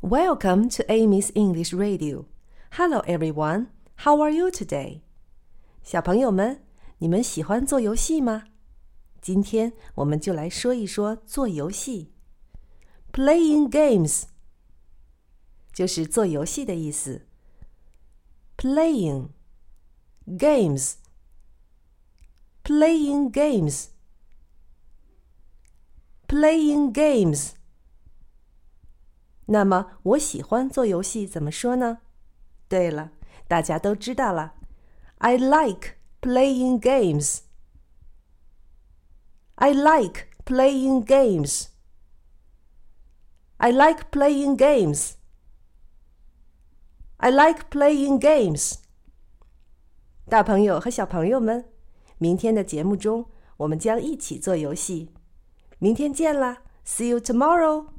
[0.00, 2.26] Welcome to Amy's English Radio.
[2.72, 3.68] Hello, everyone.
[4.04, 5.00] How are you today?
[5.82, 6.62] 小朋友们，
[6.98, 8.44] 你们喜欢做游戏吗？
[9.20, 12.12] 今天我们就来说一说做游戏。
[13.12, 14.24] Playing games
[15.72, 17.26] 就是做游戏的意思。
[18.58, 19.30] Playing
[20.26, 20.94] games,
[22.62, 23.86] playing games,
[26.28, 27.52] playing games.
[29.51, 31.99] 那么我喜欢做游戏怎么说呢？
[32.67, 33.11] 对了，
[33.47, 34.53] 大家都知道了。
[35.17, 37.39] I like playing games.
[39.55, 41.69] I like playing games.
[43.57, 45.13] I like playing games.
[47.17, 48.75] I like playing games.
[50.29, 51.65] 大朋友和小朋友们，
[52.19, 53.25] 明天的节目中
[53.57, 55.11] 我们将一起做游戏。
[55.79, 57.98] 明天见啦！See you tomorrow.